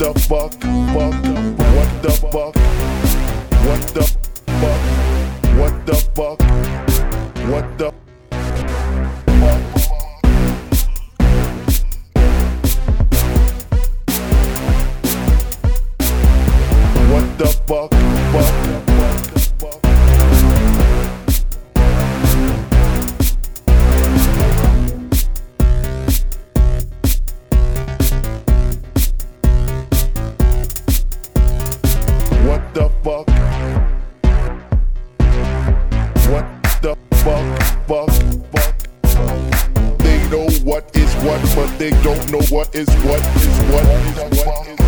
[0.00, 0.52] What the fuck?
[0.52, 1.14] Fuck.
[1.76, 2.54] What the fuck?
[3.66, 4.02] What the
[4.46, 4.80] fuck?
[5.58, 6.40] What the fuck?
[7.50, 8.09] What the What
[41.54, 44.80] but they don't know what is what is what is what is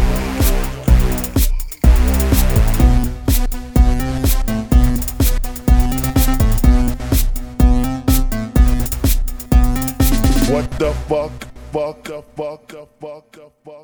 [10.52, 11.32] What the fuck?
[11.72, 13.82] Fuck, fuck, fuck, fuck, fuck.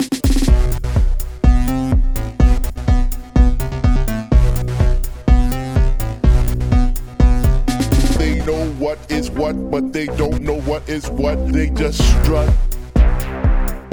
[8.19, 11.51] They know what is what, but they don't know what is what.
[11.51, 12.68] They just strut.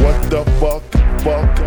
[0.06, 0.84] What the fuck?
[1.24, 1.58] Fuck.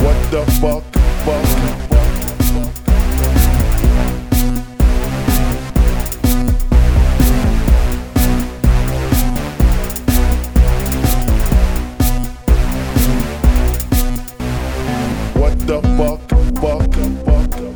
[0.00, 0.84] What the fuck?
[1.24, 1.46] Fuck.
[15.34, 16.22] What the fuck?
[16.60, 16.94] Fuck,
[17.24, 17.75] fuck, fuck.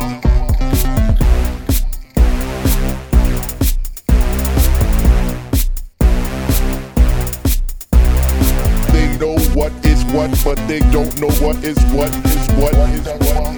[10.21, 13.53] What but they don't know what is what is what is what.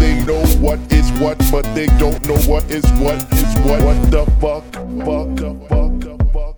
[0.00, 3.82] They know what is what, but they don't know what is what is what.
[3.84, 4.64] What the fuck?
[5.04, 5.92] Fuck, fuck, fuck,
[6.32, 6.56] fuck.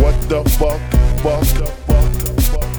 [0.00, 0.80] What the fuck?
[1.22, 1.74] Fuck, fuck,
[2.50, 2.70] fuck.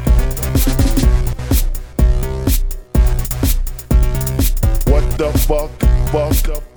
[4.88, 5.72] What the fuck?
[6.12, 6.71] Fuck,